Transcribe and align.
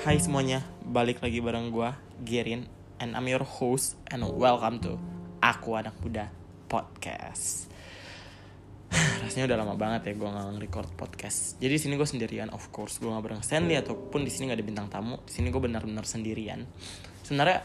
Hai 0.00 0.16
semuanya, 0.16 0.64
balik 0.80 1.20
lagi 1.20 1.44
bareng 1.44 1.68
gue, 1.68 1.92
Gerin 2.24 2.64
And 3.04 3.12
I'm 3.12 3.28
your 3.28 3.44
host 3.44 4.00
and 4.08 4.24
welcome 4.24 4.80
to 4.80 4.96
Aku 5.44 5.76
Anak 5.76 5.92
Muda 6.00 6.32
Podcast. 6.72 7.68
Rasanya 9.20 9.52
udah 9.52 9.58
lama 9.60 9.76
banget 9.76 10.08
ya 10.08 10.12
gue 10.16 10.24
gak 10.24 10.56
nge-record 10.56 10.88
podcast. 10.96 11.60
Jadi 11.60 11.76
di 11.76 11.80
sini 11.84 12.00
gue 12.00 12.08
sendirian, 12.08 12.48
of 12.48 12.72
course. 12.72 12.96
Gue 12.96 13.12
gak 13.12 13.20
bareng 13.28 13.44
Stanley 13.44 13.76
ataupun 13.76 14.24
di 14.24 14.32
sini 14.32 14.48
gak 14.48 14.56
ada 14.56 14.64
bintang 14.64 14.88
tamu. 14.88 15.20
Di 15.28 15.36
sini 15.36 15.52
gue 15.52 15.60
benar-benar 15.60 16.08
sendirian. 16.08 16.64
Sebenarnya 17.20 17.60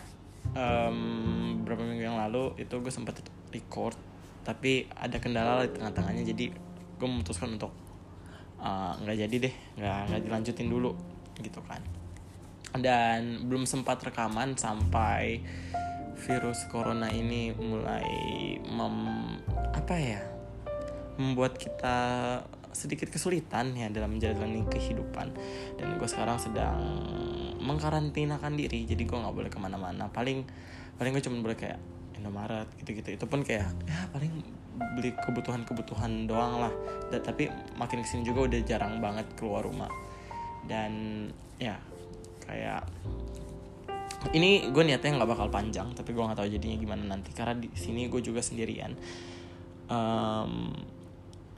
um, 0.60 1.64
beberapa 1.64 1.88
minggu 1.88 2.04
yang 2.04 2.20
lalu 2.20 2.52
itu 2.60 2.76
gue 2.84 2.92
sempat 2.92 3.16
record 3.56 3.96
Tapi 4.44 4.92
ada 4.92 5.24
kendala 5.24 5.64
di 5.64 5.72
tengah-tengahnya. 5.72 6.28
Jadi 6.28 6.52
gue 7.00 7.08
memutuskan 7.08 7.56
untuk 7.56 7.72
uh, 8.60 8.92
nggak 9.00 9.16
uh, 9.16 9.20
jadi 9.24 9.36
deh 9.40 9.56
nggak 9.80 10.00
nggak 10.12 10.22
dilanjutin 10.28 10.68
dulu 10.68 10.92
gitu 11.40 11.64
kan 11.64 11.80
dan 12.80 13.48
belum 13.48 13.68
sempat 13.68 14.02
rekaman 14.04 14.56
sampai 14.60 15.40
virus 16.16 16.66
corona 16.72 17.12
ini 17.12 17.52
mulai 17.54 18.08
mem 18.64 18.96
apa 19.76 19.96
ya 20.00 20.22
membuat 21.16 21.56
kita 21.56 21.98
sedikit 22.76 23.08
kesulitan 23.08 23.72
ya 23.72 23.88
dalam 23.88 24.20
menjalani 24.20 24.68
kehidupan. 24.68 25.32
Dan 25.80 25.96
gue 25.96 26.10
sekarang 26.12 26.36
sedang 26.36 26.76
mengkarantinakan 27.64 28.60
diri 28.60 28.84
jadi 28.84 29.00
gue 29.08 29.16
nggak 29.16 29.36
boleh 29.36 29.50
ke 29.50 29.58
mana-mana. 29.58 30.12
Paling 30.12 30.44
paling 31.00 31.12
gue 31.16 31.24
cuma 31.24 31.40
boleh 31.40 31.56
kayak 31.56 31.80
Indomaret 32.20 32.68
gitu-gitu. 32.84 33.16
Itu 33.16 33.26
pun 33.32 33.48
kayak 33.48 33.72
ya 33.88 34.00
paling 34.12 34.44
beli 35.00 35.16
kebutuhan-kebutuhan 35.16 36.28
doang 36.28 36.68
lah. 36.68 36.74
Dan 37.08 37.24
tapi 37.24 37.48
makin 37.80 38.04
ke 38.04 38.08
sini 38.12 38.28
juga 38.28 38.52
udah 38.52 38.60
jarang 38.68 39.00
banget 39.00 39.24
keluar 39.40 39.64
rumah. 39.64 39.90
Dan 40.68 41.26
ya 41.56 41.80
kayak 42.46 42.82
ini 44.34 44.74
gue 44.74 44.84
niatnya 44.86 45.22
nggak 45.22 45.30
bakal 45.38 45.48
panjang 45.54 45.94
tapi 45.94 46.16
gue 46.16 46.24
nggak 46.24 46.40
tahu 46.40 46.50
jadinya 46.50 46.78
gimana 46.82 47.04
nanti. 47.06 47.30
Karena 47.36 47.54
di 47.60 47.70
sini 47.78 48.10
gue 48.10 48.22
juga 48.24 48.42
sendirian. 48.42 48.96
Um, 49.86 50.74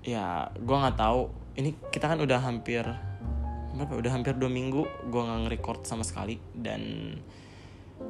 ya 0.04 0.52
gue 0.52 0.76
nggak 0.76 0.98
tahu. 1.00 1.32
Ini 1.56 1.70
kita 1.94 2.12
kan 2.12 2.20
udah 2.20 2.40
hampir 2.44 2.84
berapa? 3.78 3.94
Udah 3.94 4.12
hampir 4.12 4.36
dua 4.36 4.52
minggu 4.52 4.84
gue 4.84 5.22
nggak 5.22 5.40
nge-record 5.48 5.88
sama 5.88 6.04
sekali. 6.04 6.36
Dan 6.52 7.16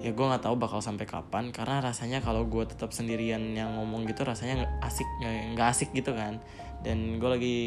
ya 0.01 0.11
gue 0.11 0.25
nggak 0.25 0.41
tahu 0.41 0.55
bakal 0.57 0.81
sampai 0.81 1.05
kapan. 1.05 1.53
Karena 1.53 1.77
rasanya 1.77 2.25
kalau 2.25 2.49
gue 2.49 2.65
tetap 2.65 2.89
sendirian 2.97 3.53
yang 3.53 3.77
ngomong 3.77 4.09
gitu 4.09 4.25
rasanya 4.25 4.81
asik 4.81 5.05
nggak 5.53 5.69
asik 5.69 5.93
gitu 5.93 6.17
kan. 6.17 6.41
Dan 6.81 7.21
gue 7.21 7.29
lagi 7.29 7.59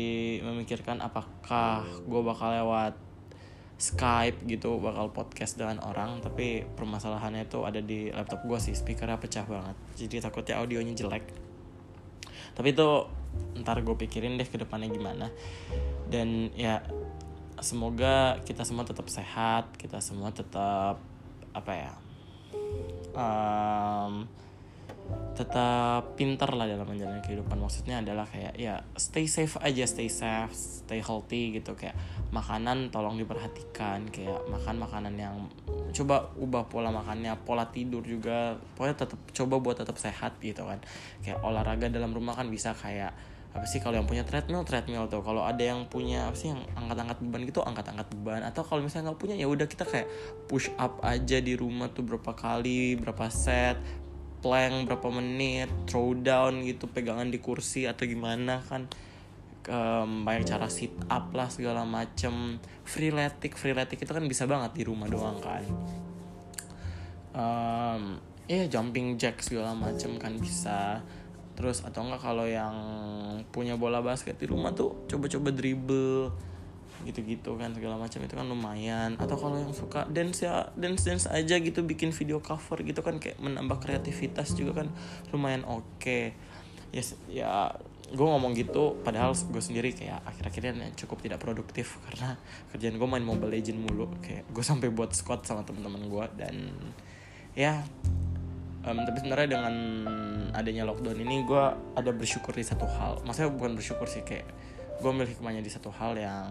memikirkan 0.42 0.98
apakah 0.98 1.86
gue 1.86 2.20
bakal 2.27 2.50
lewat 2.50 3.09
Skype 3.81 4.45
gitu 4.45 4.77
bakal 4.77 5.09
podcast 5.09 5.56
dengan 5.56 5.81
orang 5.81 6.20
tapi 6.20 6.69
permasalahannya 6.77 7.48
itu 7.48 7.64
ada 7.64 7.81
di 7.81 8.12
laptop 8.12 8.45
gue 8.45 8.61
sih 8.61 8.77
speakernya 8.77 9.17
pecah 9.17 9.48
banget. 9.48 9.77
Jadi 9.97 10.20
takutnya 10.20 10.61
audionya 10.61 10.92
jelek. 10.92 11.25
Tapi 12.53 12.77
itu 12.77 12.89
ntar 13.64 13.81
gue 13.81 13.97
pikirin 13.97 14.36
deh 14.36 14.45
ke 14.45 14.61
depannya 14.61 14.92
gimana. 14.92 15.33
Dan 16.12 16.53
ya 16.53 16.84
semoga 17.61 18.41
kita 18.45 18.64
semua 18.64 18.84
tetap 18.89 19.08
sehat 19.08 19.69
kita 19.77 20.01
semua 20.01 20.33
tetap 20.33 20.97
apa 21.53 21.73
ya 21.77 21.92
um, 23.12 24.25
tetap 25.34 26.19
pinter 26.19 26.50
lah 26.53 26.69
dalam 26.69 26.84
menjalani 26.84 27.22
kehidupan. 27.25 27.56
Maksudnya 27.56 28.05
adalah 28.05 28.28
kayak 28.28 28.55
ya 28.61 28.84
stay 28.98 29.25
safe 29.25 29.56
aja 29.62 29.89
stay 29.89 30.12
safe 30.12 30.52
stay 30.52 31.00
healthy 31.00 31.56
gitu. 31.56 31.72
Kayak 31.78 31.97
makanan 32.34 32.92
tolong 32.92 33.17
diperhatikan 33.17 34.11
kayak 34.12 34.44
makan 34.50 34.77
makanan 34.83 35.14
yang 35.17 35.36
coba 35.97 36.30
ubah 36.39 36.69
pola 36.70 36.94
makannya 36.94 37.34
pola 37.42 37.67
tidur 37.72 38.07
juga 38.07 38.58
pokoknya 38.79 38.96
tetap 39.07 39.20
coba 39.35 39.55
buat 39.58 39.77
tetap 39.80 39.96
sehat 39.96 40.36
gitu 40.42 40.67
kan. 40.67 40.83
Kayak 41.24 41.40
olahraga 41.40 41.89
dalam 41.89 42.12
rumah 42.12 42.36
kan 42.36 42.51
bisa 42.52 42.77
kayak 42.77 43.14
apa 43.51 43.67
sih 43.67 43.83
kalau 43.83 43.98
yang 43.98 44.06
punya 44.06 44.23
treadmill 44.23 44.62
treadmill 44.62 45.11
tuh. 45.11 45.27
Kalau 45.27 45.42
ada 45.42 45.58
yang 45.58 45.90
punya 45.90 46.30
apa 46.30 46.39
sih 46.39 46.55
yang 46.55 46.62
angkat-angkat 46.79 47.18
beban 47.18 47.42
gitu 47.51 47.61
angkat-angkat 47.67 48.06
beban. 48.14 48.42
Atau 48.46 48.62
kalau 48.62 48.85
misalnya 48.85 49.11
nggak 49.11 49.20
punya 49.20 49.35
ya 49.35 49.51
udah 49.51 49.67
kita 49.67 49.83
kayak 49.83 50.06
push 50.46 50.70
up 50.79 51.02
aja 51.02 51.42
di 51.42 51.58
rumah 51.58 51.90
tuh 51.90 52.06
berapa 52.06 52.30
kali 52.30 52.95
berapa 52.95 53.27
set 53.27 53.79
plank 54.40 54.89
berapa 54.89 55.08
menit 55.12 55.68
throw 55.84 56.17
down 56.17 56.64
gitu 56.64 56.89
pegangan 56.89 57.28
di 57.28 57.39
kursi 57.40 57.84
atau 57.84 58.05
gimana 58.08 58.64
kan. 58.64 58.89
Um, 59.70 60.24
banyak 60.24 60.48
cara 60.48 60.73
sit 60.73 60.92
up 61.12 61.30
lah 61.36 61.52
segala 61.52 61.84
macem. 61.84 62.58
Freeletic 62.83 63.55
freeletic 63.55 64.00
itu 64.02 64.12
kan 64.12 64.24
bisa 64.24 64.48
banget 64.48 64.80
di 64.80 64.83
rumah 64.89 65.06
doang 65.06 65.36
kan. 65.39 65.64
Um, 67.30 68.18
ya 68.50 68.64
yeah, 68.64 68.67
jumping 68.67 69.20
jack 69.20 69.45
segala 69.45 69.77
macem 69.77 70.17
kan 70.17 70.34
bisa. 70.40 71.05
Terus 71.55 71.84
atau 71.84 72.08
enggak 72.08 72.24
kalau 72.24 72.48
yang 72.48 72.74
punya 73.52 73.77
bola 73.77 74.00
basket 74.00 74.40
di 74.40 74.48
rumah 74.48 74.73
tuh 74.73 75.05
coba-coba 75.06 75.52
dribble 75.52 76.33
gitu-gitu 77.06 77.56
kan 77.56 77.72
segala 77.72 77.96
macam 77.96 78.20
itu 78.20 78.34
kan 78.34 78.46
lumayan. 78.46 79.11
Atau 79.16 79.36
kalau 79.40 79.56
yang 79.56 79.72
suka 79.72 80.06
dance 80.11 80.44
ya 80.44 80.68
dance 80.77 81.06
dance 81.06 81.27
aja 81.27 81.56
gitu 81.61 81.84
bikin 81.84 82.12
video 82.12 82.40
cover 82.40 82.80
gitu 82.84 83.00
kan 83.00 83.16
kayak 83.16 83.40
menambah 83.40 83.80
kreativitas 83.80 84.52
juga 84.56 84.84
kan 84.84 84.88
lumayan 85.34 85.64
oke. 85.66 85.84
Okay. 86.00 86.34
yes, 86.90 87.14
ya 87.30 87.70
gue 88.11 88.27
ngomong 88.27 88.58
gitu 88.58 88.98
padahal 89.06 89.30
gue 89.38 89.62
sendiri 89.62 89.94
kayak 89.94 90.18
akhir-akhirnya 90.27 90.90
cukup 90.98 91.22
tidak 91.22 91.38
produktif 91.38 92.02
karena 92.11 92.34
kerjaan 92.74 92.98
gue 92.98 93.08
main 93.08 93.22
Mobile 93.22 93.55
Legend 93.55 93.78
mulu. 93.86 94.11
Kayak 94.18 94.50
gue 94.50 94.64
sampai 94.67 94.90
buat 94.90 95.14
squad 95.14 95.46
sama 95.46 95.62
teman-teman 95.62 96.11
gue 96.11 96.24
dan 96.34 96.55
ya 97.55 97.82
um, 98.86 98.98
tapi 99.06 99.17
sebenarnya 99.22 99.48
dengan 99.58 99.74
adanya 100.55 100.82
lockdown 100.86 101.18
ini 101.22 101.46
gue 101.46 101.64
ada 101.94 102.11
bersyukur 102.11 102.55
di 102.56 102.67
satu 102.67 102.86
hal. 102.86 103.22
Maksudnya 103.22 103.55
bukan 103.55 103.78
bersyukur 103.78 104.11
sih 104.11 104.27
kayak 104.27 104.46
gue 105.00 105.08
ambil 105.08 105.24
hikmahnya 105.24 105.64
di 105.64 105.72
satu 105.72 105.88
hal 105.88 106.12
yang 106.14 106.48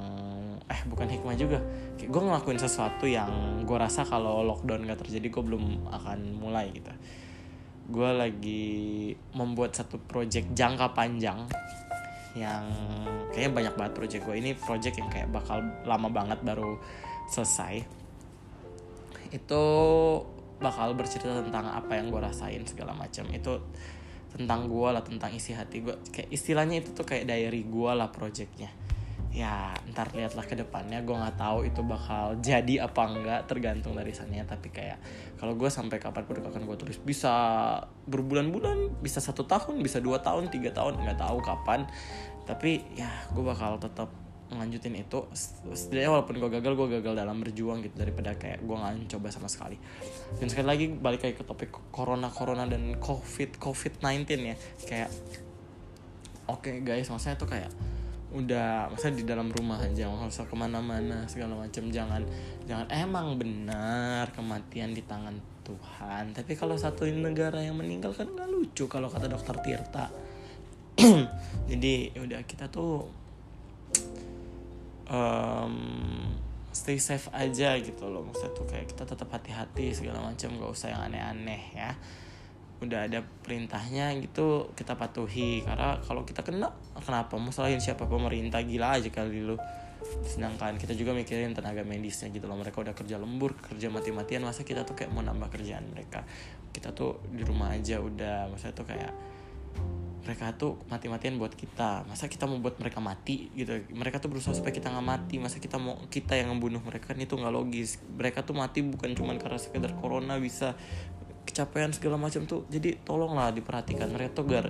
eh 0.66 0.82
bukan 0.90 1.06
hikmah 1.06 1.38
juga. 1.38 1.62
Kayak 1.96 2.10
gue 2.10 2.22
ngelakuin 2.26 2.60
sesuatu 2.60 3.06
yang 3.06 3.62
gue 3.64 3.78
rasa 3.78 4.02
kalau 4.02 4.42
lockdown 4.42 4.90
gak 4.90 5.06
terjadi 5.06 5.30
gue 5.30 5.44
belum 5.46 5.86
akan 5.94 6.42
mulai 6.42 6.74
gitu. 6.74 6.90
Gue 7.90 8.10
lagi 8.10 9.14
membuat 9.38 9.78
satu 9.78 10.02
project 10.02 10.54
jangka 10.58 10.98
panjang 10.98 11.46
yang 12.38 12.70
kayaknya 13.34 13.52
banyak 13.54 13.74
banget 13.74 13.94
project 13.98 14.22
gue 14.26 14.36
ini 14.38 14.54
project 14.54 14.96
yang 15.02 15.10
kayak 15.10 15.30
bakal 15.34 15.62
lama 15.86 16.10
banget 16.10 16.42
baru 16.42 16.78
selesai. 17.30 17.86
Itu 19.30 19.64
bakal 20.60 20.98
bercerita 20.98 21.46
tentang 21.46 21.70
apa 21.70 21.98
yang 21.98 22.10
gue 22.10 22.22
rasain 22.22 22.66
segala 22.66 22.98
macam. 22.98 23.26
Itu 23.30 23.62
tentang 24.30 24.70
gue 24.70 24.90
lah 24.90 25.02
tentang 25.02 25.34
isi 25.34 25.58
hati 25.58 25.82
gue 25.82 25.96
kayak 26.14 26.30
istilahnya 26.30 26.86
itu 26.86 26.94
tuh 26.94 27.06
kayak 27.06 27.26
diary 27.26 27.66
gue 27.66 27.92
lah 27.92 28.14
projectnya. 28.14 28.70
Ya 29.30 29.78
ntar 29.94 30.10
lihatlah 30.18 30.46
ke 30.46 30.58
depannya. 30.58 31.06
Gue 31.06 31.14
nggak 31.14 31.38
tahu 31.38 31.66
itu 31.66 31.82
bakal 31.86 32.38
jadi 32.42 32.86
apa 32.86 33.02
enggak 33.10 33.42
tergantung 33.46 33.94
dari 33.94 34.14
sana 34.14 34.42
tapi 34.46 34.74
kayak 34.74 34.98
kalau 35.38 35.54
gue 35.54 35.70
sampai 35.70 36.02
kapan 36.02 36.26
pun 36.26 36.42
akan 36.42 36.66
gue 36.66 36.78
tulis 36.78 36.98
bisa 37.02 37.34
berbulan-bulan 38.10 39.02
bisa 39.06 39.22
satu 39.22 39.46
tahun 39.46 39.82
bisa 39.86 40.02
dua 40.02 40.22
tahun 40.22 40.50
tiga 40.50 40.74
tahun 40.74 41.02
nggak 41.02 41.20
tahu 41.22 41.38
kapan. 41.42 41.86
Tapi 42.46 42.98
ya 42.98 43.10
gue 43.34 43.44
bakal 43.46 43.78
tetap 43.78 44.10
ngelanjutin 44.50 44.98
itu 44.98 45.30
setidaknya 45.74 46.10
walaupun 46.10 46.42
gue 46.42 46.50
gagal 46.50 46.74
gue 46.74 46.88
gagal 47.00 47.14
dalam 47.14 47.38
berjuang 47.38 47.86
gitu 47.86 47.96
daripada 48.02 48.34
kayak 48.34 48.66
gue 48.66 48.76
nggak 48.76 49.10
coba 49.18 49.28
sama 49.30 49.48
sekali. 49.48 49.78
Dan 50.42 50.50
sekali 50.50 50.68
lagi 50.68 50.86
balik 50.90 51.22
kayak 51.22 51.42
ke 51.42 51.44
topik 51.46 51.70
corona 51.94 52.34
corona 52.34 52.66
dan 52.66 52.98
covid 52.98 53.62
covid 53.62 54.02
19 54.02 54.26
ya. 54.42 54.56
Kayak 54.86 55.10
oke 56.50 56.66
okay 56.66 56.76
guys 56.82 57.08
maksudnya 57.14 57.38
tuh 57.38 57.50
kayak 57.50 57.70
udah 58.30 58.94
masa 58.94 59.10
di 59.10 59.26
dalam 59.26 59.50
rumah 59.50 59.82
aja 59.82 60.06
nggak 60.06 60.30
usah 60.30 60.46
ke 60.46 60.54
mana-mana 60.54 61.26
segala 61.26 61.58
macam 61.58 61.90
jangan 61.90 62.22
jangan 62.70 62.86
emang 62.94 63.42
benar 63.42 64.30
kematian 64.38 64.94
di 64.94 65.02
tangan 65.02 65.38
Tuhan. 65.70 66.34
Tapi 66.34 66.58
kalau 66.58 66.74
satu 66.78 67.06
negara 67.06 67.62
yang 67.62 67.78
meninggal 67.78 68.14
kan 68.18 68.26
nggak 68.26 68.50
lucu 68.50 68.90
kalau 68.90 69.10
kata 69.10 69.30
dokter 69.30 69.54
Tirta. 69.62 70.10
Jadi 71.72 72.14
ya 72.14 72.22
udah 72.26 72.42
kita 72.44 72.68
tuh 72.74 73.06
um, 75.10 75.76
stay 76.70 77.02
safe 77.02 77.28
aja 77.34 77.76
gitu 77.82 78.08
loh. 78.08 78.24
Maksudnya 78.24 78.54
tuh 78.54 78.66
kayak 78.70 78.88
kita 78.94 79.04
tetap 79.04 79.30
hati-hati 79.34 79.92
segala 79.92 80.24
macam 80.24 80.56
gak 80.56 80.72
usah 80.72 80.94
yang 80.94 81.02
aneh-aneh 81.12 81.64
ya. 81.74 81.92
Udah 82.80 83.12
ada 83.12 83.20
perintahnya 83.44 84.16
gitu 84.24 84.72
kita 84.78 84.96
patuhi. 84.96 85.66
Karena 85.66 86.00
kalau 86.06 86.24
kita 86.24 86.46
kena 86.46 86.72
kenapa? 87.02 87.36
Mau 87.36 87.52
salahin 87.52 87.82
siapa? 87.82 88.08
Pemerintah 88.08 88.64
gila 88.64 89.02
aja 89.02 89.10
kali 89.12 89.44
lu. 89.44 89.58
Sedangkan 90.24 90.80
kita 90.80 90.96
juga 90.96 91.12
mikirin 91.12 91.52
tenaga 91.52 91.84
medisnya 91.84 92.32
gitu 92.32 92.48
loh. 92.48 92.56
Mereka 92.56 92.80
udah 92.80 92.96
kerja 92.96 93.20
lembur 93.20 93.60
kerja 93.60 93.92
mati-matian 93.92 94.48
masa 94.48 94.64
kita 94.64 94.88
tuh 94.88 94.96
kayak 94.96 95.12
mau 95.12 95.26
nambah 95.26 95.52
kerjaan 95.52 95.92
mereka? 95.92 96.24
Kita 96.72 96.96
tuh 96.96 97.20
di 97.34 97.44
rumah 97.44 97.76
aja 97.76 98.00
udah. 98.00 98.48
Maksudnya 98.48 98.76
tuh 98.78 98.88
kayak 98.88 99.12
mereka 100.30 100.54
tuh 100.54 100.78
mati-matian 100.94 101.42
buat 101.42 101.58
kita. 101.58 102.06
Masa 102.06 102.30
kita 102.30 102.46
mau 102.46 102.62
buat 102.62 102.78
mereka 102.78 103.02
mati 103.02 103.50
gitu? 103.58 103.82
Mereka 103.90 104.22
tuh 104.22 104.30
berusaha 104.30 104.54
supaya 104.54 104.70
kita 104.70 104.94
nggak 104.94 105.08
mati. 105.10 105.42
Masa 105.42 105.58
kita 105.58 105.82
mau 105.82 105.98
kita 106.06 106.38
yang 106.38 106.54
membunuh 106.54 106.78
mereka? 106.86 107.18
Kan 107.18 107.26
itu 107.26 107.34
nggak 107.34 107.50
logis. 107.50 107.98
Mereka 108.14 108.46
tuh 108.46 108.54
mati 108.54 108.86
bukan 108.86 109.18
cuma 109.18 109.34
karena 109.42 109.58
sekedar 109.58 109.98
corona 109.98 110.38
bisa 110.38 110.78
kecapean 111.50 111.90
segala 111.98 112.22
macam 112.22 112.46
tuh. 112.46 112.70
Jadi 112.70 113.02
tolonglah 113.02 113.50
diperhatikan 113.50 114.06
mereka 114.14 114.38
tuh 114.38 114.46
gar 114.46 114.70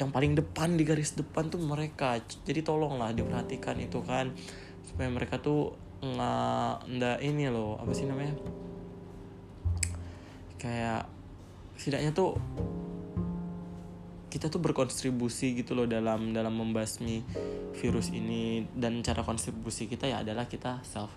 yang 0.00 0.08
paling 0.08 0.32
depan 0.32 0.80
di 0.80 0.88
garis 0.88 1.12
depan 1.12 1.52
tuh 1.52 1.60
mereka. 1.60 2.16
Jadi 2.48 2.64
tolonglah 2.64 3.12
diperhatikan 3.12 3.76
itu 3.76 4.00
kan. 4.00 4.32
Supaya 4.88 5.12
mereka 5.12 5.36
tuh 5.36 5.76
nggak 6.00 6.88
ndak 6.96 7.18
ini 7.20 7.52
loh 7.52 7.76
apa 7.76 7.92
sih 7.92 8.08
namanya? 8.08 8.32
Kayak 10.56 11.12
setidaknya 11.76 12.16
tuh 12.16 12.40
kita 14.28 14.52
tuh 14.52 14.60
berkontribusi 14.60 15.56
gitu 15.56 15.72
loh 15.72 15.88
dalam 15.88 16.36
dalam 16.36 16.52
membasmi 16.52 17.24
virus 17.80 18.12
ini. 18.12 18.64
Dan 18.68 19.00
cara 19.00 19.24
kontribusi 19.24 19.88
kita 19.88 20.08
ya 20.08 20.20
adalah 20.20 20.46
kita 20.46 20.84
self 20.84 21.10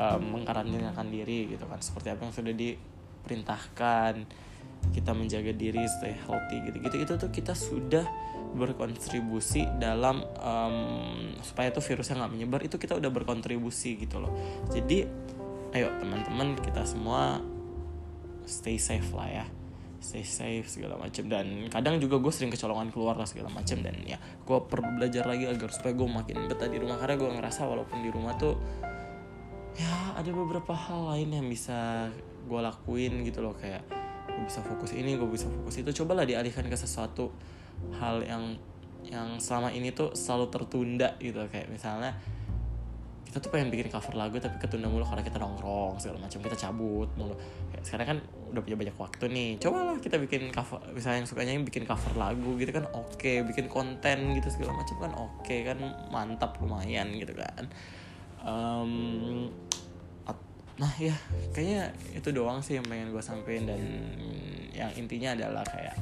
um, 0.00 0.40
mengkarantinyakan 0.40 1.06
diri 1.12 1.52
gitu 1.52 1.64
kan. 1.68 1.78
Seperti 1.84 2.12
apa 2.12 2.26
yang 2.26 2.34
sudah 2.34 2.54
diperintahkan 2.56 4.14
kita 4.96 5.12
menjaga 5.12 5.52
diri 5.52 5.84
stay 5.84 6.16
healthy 6.16 6.64
gitu 6.64 6.76
gitu. 6.80 6.96
Itu 6.96 7.12
tuh 7.20 7.30
kita 7.30 7.52
sudah 7.52 8.04
berkontribusi 8.50 9.68
dalam 9.78 10.26
um, 10.42 11.36
supaya 11.44 11.70
tuh 11.70 11.84
virusnya 11.84 12.24
nggak 12.24 12.32
menyebar 12.34 12.60
itu 12.66 12.80
kita 12.80 12.98
udah 12.98 13.12
berkontribusi 13.12 14.00
gitu 14.00 14.18
loh. 14.18 14.32
Jadi 14.72 15.06
ayo 15.70 15.86
teman-teman 16.02 16.58
kita 16.58 16.82
semua 16.82 17.38
stay 18.42 18.74
safe 18.74 19.06
lah 19.14 19.30
ya 19.30 19.46
stay 20.00 20.24
safe 20.24 20.64
segala 20.64 20.96
macam 20.96 21.28
dan 21.28 21.68
kadang 21.68 22.00
juga 22.00 22.16
gue 22.16 22.32
sering 22.32 22.48
kecolongan 22.48 22.88
keluar 22.88 23.20
lah 23.20 23.28
segala 23.28 23.52
macam 23.52 23.84
dan 23.84 23.92
ya 24.08 24.16
gue 24.16 24.58
perlu 24.64 24.96
belajar 24.96 25.28
lagi 25.28 25.44
agar 25.44 25.68
supaya 25.68 25.92
gue 25.92 26.08
makin 26.08 26.48
betah 26.48 26.68
di 26.72 26.80
rumah. 26.80 26.96
Karena 26.96 27.20
gue 27.20 27.28
ngerasa 27.28 27.68
walaupun 27.68 28.00
di 28.00 28.10
rumah 28.10 28.34
tuh 28.40 28.56
ya 29.76 30.16
ada 30.16 30.30
beberapa 30.32 30.72
hal 30.72 31.14
lain 31.14 31.36
yang 31.36 31.46
bisa 31.46 32.08
gue 32.48 32.60
lakuin 32.64 33.20
gitu 33.28 33.44
loh. 33.44 33.52
Kayak 33.60 33.84
gue 34.24 34.44
bisa 34.48 34.64
fokus 34.64 34.96
ini 34.96 35.20
gue 35.20 35.28
bisa 35.28 35.46
fokus 35.52 35.76
itu. 35.84 35.92
Cobalah 36.02 36.24
dialihkan 36.24 36.64
ke 36.64 36.76
sesuatu 36.80 37.28
hal 38.00 38.24
yang 38.24 38.56
yang 39.04 39.36
selama 39.36 39.68
ini 39.68 39.92
tuh 39.92 40.16
selalu 40.16 40.48
tertunda 40.48 41.12
gitu. 41.20 41.44
Kayak 41.52 41.68
misalnya 41.68 42.16
kita 43.30 43.38
tuh 43.38 43.54
pengen 43.54 43.70
bikin 43.70 43.86
cover 43.86 44.18
lagu 44.18 44.42
tapi 44.42 44.58
ketunda 44.58 44.90
mulu 44.90 45.06
karena 45.06 45.22
kita 45.22 45.38
nongkrong 45.38 46.02
segala 46.02 46.26
macam. 46.26 46.42
Kita 46.42 46.56
cabut 46.66 47.06
mulu. 47.14 47.38
Kayak 47.70 47.84
sekarang 47.86 48.06
kan 48.10 48.18
udah 48.50 48.62
punya 48.66 48.76
banyak 48.82 48.96
waktu 48.98 49.24
nih. 49.30 49.50
Cobalah 49.62 50.02
kita 50.02 50.18
bikin 50.18 50.50
cover 50.50 50.82
misalnya 50.90 51.22
yang 51.22 51.28
sukanya 51.30 51.52
yang 51.54 51.62
bikin 51.62 51.86
cover 51.86 52.10
lagu 52.18 52.58
gitu 52.58 52.74
kan 52.74 52.90
oke. 52.90 53.14
Okay. 53.14 53.46
bikin 53.46 53.70
konten 53.70 54.34
gitu 54.34 54.50
segala 54.50 54.82
macam 54.82 54.96
kan 54.98 55.12
oke 55.14 55.46
okay, 55.46 55.62
kan. 55.62 55.78
Mantap 56.10 56.58
lumayan 56.58 57.14
gitu 57.14 57.30
kan. 57.38 57.70
Um, 58.42 59.46
nah 60.80 60.88
ya 60.96 61.12
kayaknya 61.52 61.92
itu 62.16 62.32
doang 62.32 62.64
sih 62.64 62.80
yang 62.80 62.86
pengen 62.88 63.12
gue 63.12 63.20
sampein 63.20 63.68
dan 63.68 63.84
yang 64.72 64.88
intinya 64.96 65.36
adalah 65.36 65.60
kayak 65.60 65.92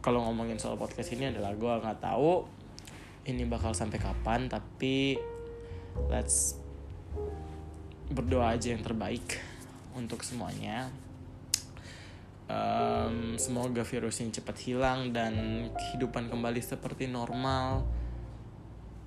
kalau 0.00 0.24
ngomongin 0.24 0.56
soal 0.56 0.80
podcast 0.80 1.12
ini 1.12 1.28
adalah 1.28 1.52
gue 1.52 1.68
nggak 1.68 2.00
tahu 2.00 2.48
ini 3.28 3.44
bakal 3.44 3.76
sampai 3.76 4.00
kapan 4.00 4.48
tapi 4.48 5.20
let's 6.06 6.54
berdoa 8.08 8.56
aja 8.56 8.72
yang 8.72 8.80
terbaik 8.80 9.42
untuk 9.98 10.22
semuanya. 10.22 10.88
Um, 12.48 13.36
semoga 13.36 13.84
virus 13.84 14.24
ini 14.24 14.32
cepat 14.32 14.56
hilang 14.64 15.12
dan 15.12 15.68
kehidupan 15.76 16.32
kembali 16.32 16.64
seperti 16.64 17.04
normal. 17.04 17.84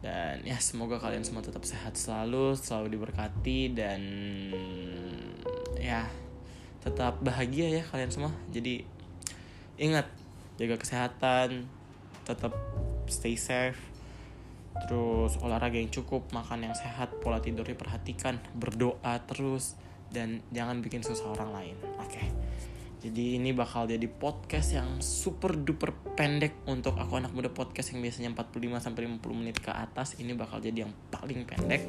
Dan 0.02 0.46
ya 0.46 0.58
semoga 0.58 0.98
kalian 0.98 1.26
semua 1.26 1.46
tetap 1.46 1.62
sehat 1.62 1.94
selalu 1.94 2.58
selalu 2.58 2.98
diberkati 2.98 3.70
dan 3.70 4.02
ya 5.78 6.10
tetap 6.82 7.22
bahagia 7.22 7.82
ya 7.82 7.84
kalian 7.86 8.10
semua. 8.14 8.34
Jadi 8.50 8.86
ingat 9.82 10.10
jaga 10.62 10.78
kesehatan 10.78 11.66
tetap 12.26 12.54
stay 13.10 13.34
safe 13.34 13.91
terus 14.72 15.36
olahraga 15.44 15.76
yang 15.76 15.92
cukup 15.92 16.32
makan 16.32 16.72
yang 16.72 16.76
sehat 16.76 17.12
pola 17.20 17.44
tidur 17.44 17.68
diperhatikan 17.68 18.40
berdoa 18.56 19.20
terus 19.28 19.76
dan 20.12 20.44
jangan 20.52 20.84
bikin 20.84 21.04
susah 21.04 21.32
orang 21.36 21.52
lain. 21.56 21.76
Oke. 22.00 22.20
Okay. 22.20 22.28
jadi 23.02 23.42
ini 23.42 23.50
bakal 23.50 23.90
jadi 23.90 24.06
podcast 24.06 24.78
yang 24.78 25.02
super 25.02 25.58
duper 25.58 25.90
pendek 26.14 26.54
untuk 26.70 26.94
aku 27.02 27.18
anak 27.18 27.34
muda 27.34 27.50
podcast 27.50 27.98
yang 27.98 28.06
biasanya 28.06 28.30
45 28.38 28.78
sampai 28.78 29.02
50 29.10 29.40
menit 29.42 29.58
ke 29.58 29.74
atas. 29.74 30.20
Ini 30.22 30.38
bakal 30.38 30.62
jadi 30.62 30.86
yang 30.86 30.94
paling 31.10 31.48
pendek. 31.50 31.82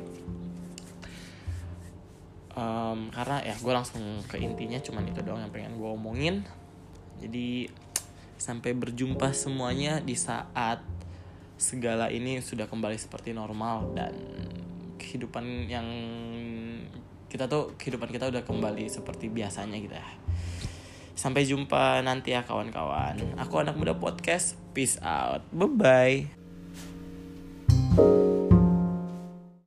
Um, 2.53 3.09
karena 3.13 3.41
ya 3.45 3.57
gue 3.57 3.73
langsung 3.73 4.01
ke 4.29 4.37
intinya 4.37 4.77
cuman 4.77 5.09
itu 5.09 5.21
doang 5.25 5.41
yang 5.45 5.53
pengen 5.53 5.77
gue 5.77 5.89
omongin. 5.89 6.49
Jadi 7.21 7.69
sampai 8.41 8.75
berjumpa 8.75 9.31
semuanya 9.37 10.03
di 10.03 10.19
saat 10.19 10.83
segala 11.63 12.11
ini 12.11 12.43
sudah 12.43 12.67
kembali 12.67 12.99
seperti 12.99 13.31
normal 13.31 13.95
dan 13.95 14.11
kehidupan 14.99 15.71
yang 15.71 15.87
kita 17.31 17.47
tuh 17.47 17.79
kehidupan 17.79 18.11
kita 18.11 18.29
udah 18.29 18.43
kembali 18.43 18.91
seperti 18.91 19.31
biasanya 19.31 19.79
gitu 19.79 19.95
ya. 19.95 20.09
Sampai 21.15 21.47
jumpa 21.47 22.03
nanti 22.03 22.35
ya 22.35 22.43
kawan-kawan. 22.43 23.39
Aku 23.39 23.63
anak 23.63 23.79
muda 23.79 23.95
podcast. 23.95 24.59
Peace 24.75 24.99
out. 24.99 25.47
Bye 25.55 25.71
bye. 25.71 26.42